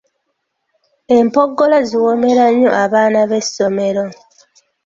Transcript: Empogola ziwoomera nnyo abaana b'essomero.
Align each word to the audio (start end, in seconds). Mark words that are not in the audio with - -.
Empogola 1.17 1.77
ziwoomera 1.87 2.45
nnyo 2.53 2.69
abaana 2.83 3.19
b'essomero. 3.29 4.05